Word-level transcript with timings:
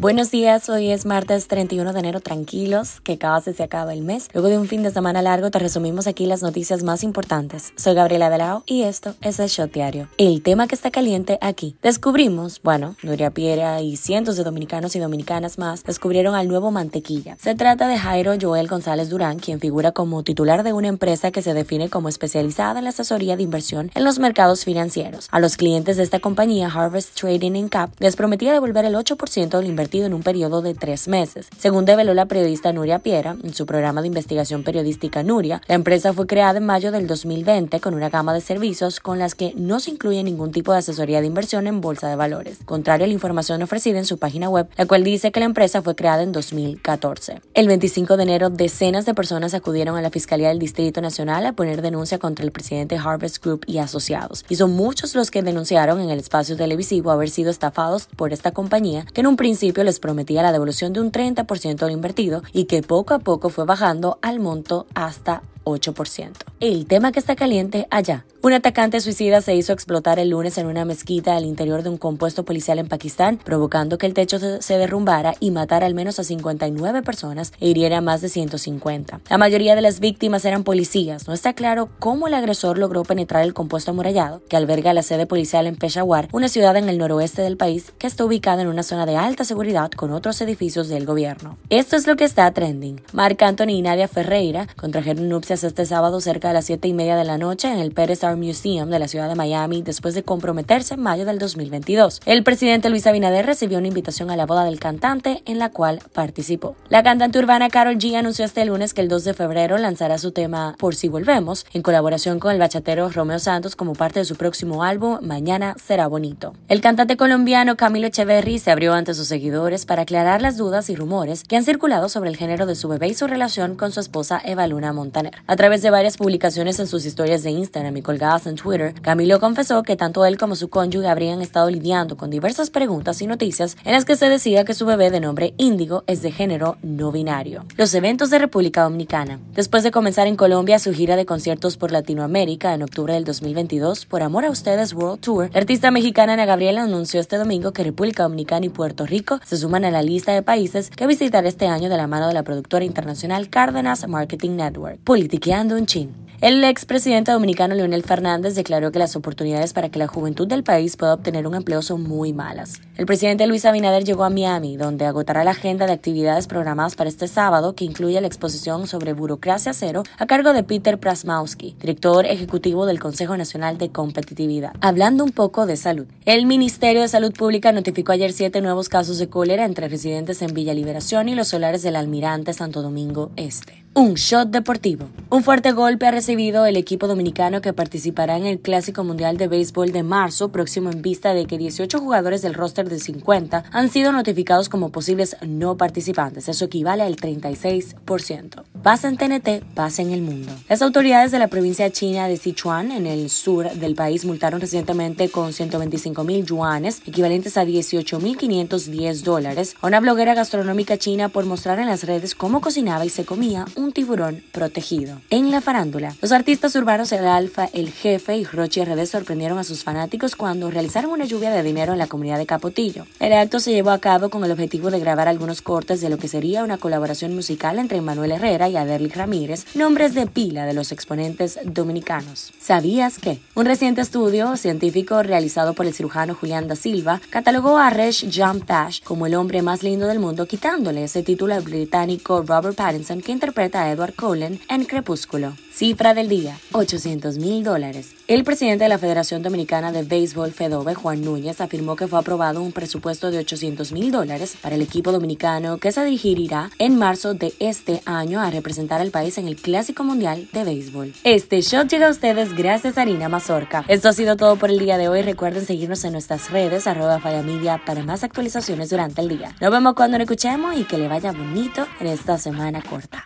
Buenos 0.00 0.30
días, 0.30 0.68
hoy 0.68 0.92
es 0.92 1.06
martes 1.06 1.48
31 1.48 1.92
de 1.92 1.98
enero, 1.98 2.20
tranquilos, 2.20 3.00
que 3.00 3.18
casi 3.18 3.52
se 3.52 3.64
acaba 3.64 3.92
el 3.92 4.02
mes. 4.02 4.28
Luego 4.32 4.48
de 4.48 4.56
un 4.56 4.68
fin 4.68 4.84
de 4.84 4.92
semana 4.92 5.22
largo 5.22 5.50
te 5.50 5.58
resumimos 5.58 6.06
aquí 6.06 6.24
las 6.26 6.40
noticias 6.40 6.84
más 6.84 7.02
importantes. 7.02 7.72
Soy 7.74 7.94
Gabriela 7.94 8.30
Delao 8.30 8.62
y 8.64 8.82
esto 8.82 9.16
es 9.22 9.40
el 9.40 9.48
Shot 9.48 9.72
Diario. 9.72 10.06
El 10.16 10.40
tema 10.44 10.68
que 10.68 10.76
está 10.76 10.92
caliente 10.92 11.36
aquí. 11.40 11.74
Descubrimos, 11.82 12.62
bueno, 12.62 12.94
Nuria 13.02 13.32
Piera 13.32 13.80
y 13.80 13.96
cientos 13.96 14.36
de 14.36 14.44
dominicanos 14.44 14.94
y 14.94 15.00
dominicanas 15.00 15.58
más 15.58 15.82
descubrieron 15.82 16.36
al 16.36 16.46
nuevo 16.46 16.70
mantequilla. 16.70 17.36
Se 17.40 17.56
trata 17.56 17.88
de 17.88 17.98
Jairo 17.98 18.34
Joel 18.40 18.68
González 18.68 19.08
Durán, 19.08 19.40
quien 19.40 19.58
figura 19.58 19.90
como 19.90 20.22
titular 20.22 20.62
de 20.62 20.74
una 20.74 20.86
empresa 20.86 21.32
que 21.32 21.42
se 21.42 21.54
define 21.54 21.90
como 21.90 22.08
especializada 22.08 22.78
en 22.78 22.84
la 22.84 22.90
asesoría 22.90 23.36
de 23.36 23.42
inversión 23.42 23.90
en 23.96 24.04
los 24.04 24.20
mercados 24.20 24.64
financieros. 24.64 25.26
A 25.32 25.40
los 25.40 25.56
clientes 25.56 25.96
de 25.96 26.04
esta 26.04 26.20
compañía, 26.20 26.68
Harvest 26.72 27.18
Trading 27.18 27.66
Cap, 27.66 27.90
les 27.98 28.14
prometía 28.14 28.52
devolver 28.52 28.84
el 28.84 28.94
8% 28.94 29.58
del 29.58 29.66
inversión 29.66 29.87
en 29.92 30.14
un 30.14 30.22
periodo 30.22 30.60
de 30.60 30.74
tres 30.74 31.08
meses. 31.08 31.48
Según 31.58 31.84
develó 31.84 32.12
la 32.14 32.26
periodista 32.26 32.72
Nuria 32.72 32.98
Piera 32.98 33.36
en 33.42 33.54
su 33.54 33.64
programa 33.64 34.02
de 34.02 34.08
investigación 34.08 34.62
periodística 34.62 35.22
Nuria, 35.22 35.62
la 35.66 35.74
empresa 35.74 36.12
fue 36.12 36.26
creada 36.26 36.58
en 36.58 36.66
mayo 36.66 36.92
del 36.92 37.06
2020 37.06 37.80
con 37.80 37.94
una 37.94 38.10
gama 38.10 38.34
de 38.34 38.40
servicios 38.40 39.00
con 39.00 39.18
las 39.18 39.34
que 39.34 39.54
no 39.56 39.80
se 39.80 39.90
incluye 39.90 40.22
ningún 40.22 40.52
tipo 40.52 40.72
de 40.72 40.78
asesoría 40.78 41.20
de 41.20 41.26
inversión 41.26 41.66
en 41.66 41.80
bolsa 41.80 42.08
de 42.08 42.16
valores, 42.16 42.58
contrario 42.66 43.04
a 43.04 43.08
la 43.08 43.14
información 43.14 43.62
ofrecida 43.62 43.98
en 43.98 44.04
su 44.04 44.18
página 44.18 44.50
web, 44.50 44.68
la 44.76 44.86
cual 44.86 45.04
dice 45.04 45.32
que 45.32 45.40
la 45.40 45.46
empresa 45.46 45.80
fue 45.80 45.96
creada 45.96 46.22
en 46.22 46.32
2014. 46.32 47.40
El 47.54 47.66
25 47.66 48.16
de 48.16 48.22
enero, 48.22 48.50
decenas 48.50 49.06
de 49.06 49.14
personas 49.14 49.54
acudieron 49.54 49.96
a 49.96 50.02
la 50.02 50.10
Fiscalía 50.10 50.48
del 50.48 50.58
Distrito 50.58 51.00
Nacional 51.00 51.46
a 51.46 51.52
poner 51.52 51.80
denuncia 51.80 52.18
contra 52.18 52.44
el 52.44 52.52
presidente 52.52 52.98
Harvest 52.98 53.42
Group 53.42 53.64
y 53.66 53.78
asociados, 53.78 54.44
y 54.48 54.56
son 54.56 54.72
muchos 54.72 55.14
los 55.14 55.30
que 55.30 55.42
denunciaron 55.42 56.00
en 56.00 56.10
el 56.10 56.18
espacio 56.18 56.56
televisivo 56.56 57.10
haber 57.10 57.30
sido 57.30 57.50
estafados 57.50 58.08
por 58.16 58.32
esta 58.32 58.52
compañía 58.52 59.06
que 59.14 59.20
en 59.20 59.26
un 59.26 59.36
principio 59.36 59.77
les 59.84 60.00
prometía 60.00 60.42
la 60.42 60.52
devolución 60.52 60.92
de 60.92 61.00
un 61.00 61.12
30% 61.12 61.86
de 61.86 61.92
invertido 61.92 62.42
y 62.52 62.64
que 62.64 62.82
poco 62.82 63.14
a 63.14 63.18
poco 63.18 63.48
fue 63.48 63.64
bajando 63.64 64.18
al 64.22 64.40
monto 64.40 64.86
hasta 64.94 65.42
8%. 65.70 66.32
El 66.60 66.86
tema 66.86 67.12
que 67.12 67.20
está 67.20 67.36
caliente 67.36 67.86
allá. 67.90 68.24
Un 68.40 68.52
atacante 68.52 69.00
suicida 69.00 69.40
se 69.40 69.56
hizo 69.56 69.72
explotar 69.72 70.20
el 70.20 70.30
lunes 70.30 70.58
en 70.58 70.66
una 70.66 70.84
mezquita 70.84 71.36
al 71.36 71.44
interior 71.44 71.82
de 71.82 71.88
un 71.88 71.98
compuesto 71.98 72.44
policial 72.44 72.78
en 72.78 72.86
Pakistán, 72.86 73.38
provocando 73.42 73.98
que 73.98 74.06
el 74.06 74.14
techo 74.14 74.38
se 74.38 74.78
derrumbara 74.78 75.34
y 75.40 75.50
matara 75.50 75.86
al 75.86 75.94
menos 75.94 76.20
a 76.20 76.24
59 76.24 77.02
personas 77.02 77.52
e 77.58 77.68
hiriera 77.68 77.98
a 77.98 78.00
más 78.00 78.20
de 78.20 78.28
150. 78.28 79.20
La 79.28 79.38
mayoría 79.38 79.74
de 79.74 79.82
las 79.82 79.98
víctimas 79.98 80.44
eran 80.44 80.62
policías. 80.62 81.26
No 81.26 81.34
está 81.34 81.52
claro 81.52 81.88
cómo 81.98 82.28
el 82.28 82.34
agresor 82.34 82.78
logró 82.78 83.02
penetrar 83.02 83.42
el 83.42 83.54
compuesto 83.54 83.90
amurallado, 83.90 84.40
que 84.48 84.56
alberga 84.56 84.94
la 84.94 85.02
sede 85.02 85.26
policial 85.26 85.66
en 85.66 85.74
Peshawar, 85.74 86.28
una 86.32 86.48
ciudad 86.48 86.76
en 86.76 86.88
el 86.88 86.98
noroeste 86.98 87.42
del 87.42 87.56
país 87.56 87.92
que 87.98 88.06
está 88.06 88.24
ubicada 88.24 88.62
en 88.62 88.68
una 88.68 88.84
zona 88.84 89.04
de 89.04 89.16
alta 89.16 89.44
seguridad 89.44 89.90
con 89.90 90.12
otros 90.12 90.40
edificios 90.40 90.88
del 90.88 91.06
gobierno. 91.06 91.58
Esto 91.70 91.96
es 91.96 92.06
lo 92.06 92.14
que 92.14 92.24
está 92.24 92.50
trending. 92.52 93.00
Marc 93.12 93.42
Anthony 93.42 93.70
y 93.70 93.82
Nadia 93.82 94.06
Ferreira 94.06 94.68
contrajeron 94.76 95.28
nupcias 95.28 95.57
este 95.64 95.86
sábado 95.86 96.20
cerca 96.20 96.48
de 96.48 96.54
las 96.54 96.64
7 96.66 96.88
y 96.88 96.92
media 96.92 97.16
de 97.16 97.24
la 97.24 97.38
noche 97.38 97.72
en 97.72 97.78
el 97.78 97.92
Pérez 97.92 98.24
Art 98.24 98.38
Museum 98.38 98.90
de 98.90 98.98
la 98.98 99.08
ciudad 99.08 99.28
de 99.28 99.34
Miami 99.34 99.82
después 99.82 100.14
de 100.14 100.22
comprometerse 100.22 100.94
en 100.94 101.00
mayo 101.00 101.24
del 101.24 101.38
2022. 101.38 102.20
El 102.26 102.44
presidente 102.44 102.90
Luis 102.90 103.06
Abinader 103.06 103.46
recibió 103.46 103.78
una 103.78 103.88
invitación 103.88 104.30
a 104.30 104.36
la 104.36 104.46
boda 104.46 104.64
del 104.64 104.80
cantante 104.80 105.42
en 105.46 105.58
la 105.58 105.70
cual 105.70 106.00
participó. 106.12 106.76
La 106.88 107.02
cantante 107.02 107.38
urbana 107.38 107.68
Carol 107.68 107.98
G 107.98 108.16
anunció 108.16 108.44
este 108.44 108.64
lunes 108.64 108.94
que 108.94 109.00
el 109.00 109.08
2 109.08 109.24
de 109.24 109.34
febrero 109.34 109.78
lanzará 109.78 110.18
su 110.18 110.32
tema 110.32 110.74
Por 110.78 110.94
si 110.94 111.08
volvemos 111.08 111.66
en 111.72 111.82
colaboración 111.82 112.38
con 112.38 112.52
el 112.52 112.58
bachatero 112.58 113.08
Romeo 113.10 113.38
Santos 113.38 113.76
como 113.76 113.94
parte 113.94 114.20
de 114.20 114.24
su 114.24 114.36
próximo 114.36 114.82
álbum 114.84 115.18
Mañana 115.22 115.74
será 115.82 116.06
bonito. 116.06 116.54
El 116.68 116.80
cantante 116.80 117.16
colombiano 117.16 117.76
Camilo 117.76 118.06
Echeverry 118.06 118.58
se 118.58 118.70
abrió 118.70 118.94
ante 118.94 119.14
sus 119.14 119.28
seguidores 119.28 119.86
para 119.86 120.02
aclarar 120.02 120.42
las 120.42 120.56
dudas 120.56 120.90
y 120.90 120.96
rumores 120.96 121.44
que 121.44 121.56
han 121.56 121.64
circulado 121.64 122.08
sobre 122.08 122.30
el 122.30 122.36
género 122.36 122.66
de 122.66 122.74
su 122.74 122.88
bebé 122.88 123.08
y 123.08 123.14
su 123.14 123.26
relación 123.26 123.76
con 123.76 123.92
su 123.92 124.00
esposa 124.00 124.40
Eva 124.44 124.66
Luna 124.66 124.92
Montaner. 124.92 125.32
A 125.50 125.56
través 125.56 125.80
de 125.80 125.88
varias 125.88 126.18
publicaciones 126.18 126.78
en 126.78 126.86
sus 126.86 127.06
historias 127.06 127.42
de 127.42 127.50
Instagram 127.50 127.96
y 127.96 128.02
colgadas 128.02 128.46
en 128.46 128.56
Twitter, 128.56 128.92
Camilo 129.00 129.40
confesó 129.40 129.82
que 129.82 129.96
tanto 129.96 130.26
él 130.26 130.36
como 130.36 130.56
su 130.56 130.68
cónyuge 130.68 131.08
habrían 131.08 131.40
estado 131.40 131.70
lidiando 131.70 132.18
con 132.18 132.28
diversas 132.28 132.68
preguntas 132.68 133.22
y 133.22 133.26
noticias 133.26 133.74
en 133.86 133.92
las 133.92 134.04
que 134.04 134.16
se 134.16 134.28
decía 134.28 134.66
que 134.66 134.74
su 134.74 134.84
bebé 134.84 135.10
de 135.10 135.20
nombre 135.20 135.54
Índigo 135.56 136.04
es 136.06 136.20
de 136.20 136.32
género 136.32 136.76
no 136.82 137.12
binario. 137.12 137.64
Los 137.78 137.94
eventos 137.94 138.28
de 138.28 138.40
República 138.40 138.82
Dominicana. 138.82 139.40
Después 139.54 139.82
de 139.84 139.90
comenzar 139.90 140.26
en 140.26 140.36
Colombia 140.36 140.78
su 140.78 140.92
gira 140.92 141.16
de 141.16 141.24
conciertos 141.24 141.78
por 141.78 141.92
Latinoamérica 141.92 142.74
en 142.74 142.82
octubre 142.82 143.14
del 143.14 143.24
2022 143.24 144.04
por 144.04 144.22
Amor 144.22 144.44
a 144.44 144.50
Ustedes 144.50 144.92
World 144.92 145.20
Tour, 145.20 145.48
la 145.54 145.60
artista 145.60 145.90
mexicana 145.90 146.34
Ana 146.34 146.44
Gabriela 146.44 146.82
anunció 146.82 147.20
este 147.20 147.38
domingo 147.38 147.72
que 147.72 147.84
República 147.84 148.24
Dominicana 148.24 148.66
y 148.66 148.68
Puerto 148.68 149.06
Rico 149.06 149.40
se 149.46 149.56
suman 149.56 149.86
a 149.86 149.90
la 149.90 150.02
lista 150.02 150.34
de 150.34 150.42
países 150.42 150.90
que 150.90 151.06
visitará 151.06 151.48
este 151.48 151.68
año 151.68 151.88
de 151.88 151.96
la 151.96 152.06
mano 152.06 152.28
de 152.28 152.34
la 152.34 152.42
productora 152.42 152.84
internacional 152.84 153.48
Cárdenas 153.48 154.06
Marketing 154.06 154.50
Network. 154.50 154.98
Politiqueando 155.38 155.76
un 155.76 155.86
chin. 155.86 156.12
El 156.40 156.64
expresidente 156.64 157.30
dominicano 157.30 157.76
Leonel 157.76 158.02
Fernández 158.02 158.56
declaró 158.56 158.90
que 158.90 158.98
las 158.98 159.14
oportunidades 159.14 159.72
para 159.72 159.88
que 159.88 160.00
la 160.00 160.08
juventud 160.08 160.48
del 160.48 160.64
país 160.64 160.96
pueda 160.96 161.14
obtener 161.14 161.46
un 161.46 161.54
empleo 161.54 161.80
son 161.80 162.02
muy 162.02 162.32
malas. 162.32 162.80
El 162.98 163.06
presidente 163.06 163.46
Luis 163.46 163.64
Abinader 163.64 164.02
llegó 164.02 164.24
a 164.24 164.28
Miami, 164.28 164.76
donde 164.76 165.06
agotará 165.06 165.44
la 165.44 165.52
agenda 165.52 165.86
de 165.86 165.92
actividades 165.92 166.48
programadas 166.48 166.96
para 166.96 167.08
este 167.08 167.28
sábado, 167.28 167.76
que 167.76 167.84
incluye 167.84 168.20
la 168.20 168.26
exposición 168.26 168.88
sobre 168.88 169.12
burocracia 169.12 169.72
cero 169.72 170.02
a 170.18 170.26
cargo 170.26 170.52
de 170.52 170.64
Peter 170.64 170.98
Prasmowski, 170.98 171.76
director 171.78 172.26
ejecutivo 172.26 172.86
del 172.86 172.98
Consejo 172.98 173.36
Nacional 173.36 173.78
de 173.78 173.92
Competitividad. 173.92 174.72
Hablando 174.80 175.22
un 175.22 175.30
poco 175.30 175.64
de 175.64 175.76
salud, 175.76 176.08
el 176.24 176.44
Ministerio 176.46 177.02
de 177.02 177.06
Salud 177.06 177.32
Pública 177.32 177.70
notificó 177.70 178.10
ayer 178.10 178.32
siete 178.32 178.60
nuevos 178.62 178.88
casos 178.88 179.18
de 179.18 179.28
cólera 179.28 179.64
entre 179.64 179.86
residentes 179.86 180.42
en 180.42 180.52
Villa 180.52 180.74
Liberación 180.74 181.28
y 181.28 181.36
los 181.36 181.46
solares 181.46 181.82
del 181.82 181.94
Almirante 181.94 182.52
Santo 182.52 182.82
Domingo 182.82 183.30
Este. 183.36 183.84
Un 183.94 184.14
shot 184.14 184.50
deportivo. 184.50 185.08
Un 185.28 185.42
fuerte 185.42 185.72
golpe 185.72 186.06
ha 186.06 186.12
recibido 186.12 186.66
el 186.66 186.76
equipo 186.76 187.08
dominicano 187.08 187.60
que 187.60 187.72
participará 187.72 188.36
en 188.36 188.46
el 188.46 188.60
Clásico 188.60 189.02
Mundial 189.02 189.38
de 189.38 189.48
Béisbol 189.48 189.90
de 189.90 190.04
marzo, 190.04 190.52
próximo 190.52 190.90
en 190.90 191.02
vista 191.02 191.34
de 191.34 191.46
que 191.46 191.58
18 191.58 191.98
jugadores 191.98 192.42
del 192.42 192.54
roster 192.54 192.87
de 192.88 192.98
50 192.98 193.64
han 193.70 193.90
sido 193.90 194.12
notificados 194.12 194.68
como 194.68 194.90
posibles 194.90 195.36
no 195.46 195.76
participantes. 195.76 196.48
Eso 196.48 196.66
equivale 196.66 197.02
al 197.02 197.16
36%. 197.16 198.64
Pasa 198.82 199.08
en 199.08 199.16
TNT, 199.16 199.64
pasa 199.74 200.02
en 200.02 200.12
el 200.12 200.22
mundo. 200.22 200.52
Las 200.68 200.82
autoridades 200.82 201.32
de 201.32 201.38
la 201.38 201.48
provincia 201.48 201.90
china 201.90 202.28
de 202.28 202.36
Sichuan, 202.36 202.92
en 202.92 203.06
el 203.06 203.28
sur 203.30 203.70
del 203.70 203.94
país, 203.94 204.24
multaron 204.24 204.60
recientemente 204.60 205.28
con 205.28 205.52
125 205.52 206.24
mil 206.24 206.44
yuanes, 206.44 207.02
equivalentes 207.06 207.56
a 207.56 207.64
18.510 207.64 209.22
dólares, 209.22 209.74
a 209.80 209.86
una 209.86 210.00
bloguera 210.00 210.34
gastronómica 210.34 210.96
china 210.96 211.28
por 211.28 211.44
mostrar 211.44 211.78
en 211.78 211.86
las 211.86 212.04
redes 212.04 212.34
cómo 212.34 212.60
cocinaba 212.60 213.04
y 213.04 213.10
se 213.10 213.24
comía 213.24 213.64
un 213.76 213.92
tiburón 213.92 214.42
protegido. 214.52 215.20
En 215.30 215.50
la 215.50 215.60
farándula, 215.60 216.14
los 216.22 216.32
artistas 216.32 216.74
urbanos 216.76 217.12
El 217.12 217.26
Alfa, 217.26 217.68
El 217.72 217.90
Jefe 217.90 218.36
y 218.36 218.44
Rochi 218.44 218.84
RD 218.84 219.06
sorprendieron 219.06 219.58
a 219.58 219.64
sus 219.64 219.84
fanáticos 219.84 220.36
cuando 220.36 220.70
realizaron 220.70 221.10
una 221.10 221.24
lluvia 221.24 221.50
de 221.50 221.62
dinero 221.62 221.92
en 221.92 221.98
la 221.98 222.06
comunidad 222.06 222.38
de 222.38 222.46
Capotillo. 222.46 222.77
El 223.18 223.32
acto 223.32 223.58
se 223.58 223.72
llevó 223.72 223.90
a 223.90 223.98
cabo 223.98 224.28
con 224.28 224.44
el 224.44 224.52
objetivo 224.52 224.92
de 224.92 225.00
grabar 225.00 225.26
algunos 225.26 225.62
cortes 225.62 226.00
de 226.00 226.10
lo 226.10 226.16
que 226.16 226.28
sería 226.28 226.62
una 226.62 226.78
colaboración 226.78 227.34
musical 227.34 227.80
entre 227.80 228.00
Manuel 228.00 228.30
Herrera 228.30 228.68
y 228.68 228.76
Aderly 228.76 229.08
Ramírez, 229.08 229.66
nombres 229.74 230.14
de 230.14 230.28
pila 230.28 230.64
de 230.64 230.74
los 230.74 230.92
exponentes 230.92 231.58
dominicanos. 231.64 232.52
¿Sabías 232.60 233.18
que? 233.18 233.40
Un 233.56 233.66
reciente 233.66 234.00
estudio 234.00 234.56
científico 234.56 235.24
realizado 235.24 235.74
por 235.74 235.86
el 235.86 235.92
cirujano 235.92 236.36
Julián 236.36 236.68
da 236.68 236.76
Silva 236.76 237.20
catalogó 237.30 237.78
a 237.78 237.90
Resh 237.90 238.30
John 238.32 238.60
Pash 238.60 239.02
como 239.02 239.26
el 239.26 239.34
hombre 239.34 239.60
más 239.60 239.82
lindo 239.82 240.06
del 240.06 240.20
mundo, 240.20 240.46
quitándole 240.46 241.02
ese 241.02 241.24
título 241.24 241.54
al 241.54 241.62
británico 241.62 242.44
Robert 242.46 242.76
Pattinson 242.76 243.22
que 243.22 243.32
interpreta 243.32 243.90
Edward 243.90 244.14
Cullen 244.14 244.60
en 244.68 244.84
Crepúsculo. 244.84 245.54
Cifra 245.78 246.12
del 246.12 246.28
día, 246.28 246.58
800 246.72 247.38
mil 247.38 247.62
dólares. 247.62 248.14
El 248.26 248.42
presidente 248.42 248.84
de 248.84 248.88
la 248.88 248.98
Federación 248.98 249.44
Dominicana 249.44 249.92
de 249.92 250.02
Béisbol, 250.02 250.52
FEDOBE, 250.52 250.94
Juan 250.94 251.22
Núñez, 251.22 251.60
afirmó 251.60 251.94
que 251.94 252.08
fue 252.08 252.18
aprobado 252.18 252.60
un 252.60 252.67
presupuesto 252.72 253.30
de 253.30 253.38
800 253.38 253.92
mil 253.92 254.10
dólares 254.10 254.56
para 254.60 254.74
el 254.74 254.82
equipo 254.82 255.12
dominicano 255.12 255.78
que 255.78 255.92
se 255.92 256.04
dirigirá 256.04 256.70
en 256.78 256.98
marzo 256.98 257.34
de 257.34 257.52
este 257.58 258.02
año 258.04 258.40
a 258.40 258.50
representar 258.50 259.00
al 259.00 259.10
país 259.10 259.38
en 259.38 259.48
el 259.48 259.56
Clásico 259.56 260.04
Mundial 260.04 260.48
de 260.52 260.64
Béisbol. 260.64 261.14
Este 261.24 261.62
show 261.62 261.86
llega 261.86 262.08
a 262.08 262.10
ustedes 262.10 262.54
gracias 262.54 262.98
a 262.98 263.02
Harina 263.02 263.28
Mazorca. 263.28 263.84
Esto 263.88 264.08
ha 264.08 264.12
sido 264.12 264.36
todo 264.36 264.56
por 264.56 264.70
el 264.70 264.78
día 264.78 264.98
de 264.98 265.08
hoy. 265.08 265.22
Recuerden 265.22 265.64
seguirnos 265.64 266.04
en 266.04 266.12
nuestras 266.12 266.50
redes, 266.50 266.86
arroba 266.86 267.18
Media, 267.42 267.80
para 267.84 268.02
más 268.02 268.24
actualizaciones 268.24 268.90
durante 268.90 269.20
el 269.20 269.28
día. 269.28 269.54
Nos 269.60 269.70
vemos 269.70 269.94
cuando 269.94 270.18
nos 270.18 270.24
escuchemos 270.24 270.76
y 270.76 270.84
que 270.84 270.98
le 270.98 271.08
vaya 271.08 271.32
bonito 271.32 271.86
en 272.00 272.08
esta 272.08 272.38
semana 272.38 272.82
corta. 272.82 273.24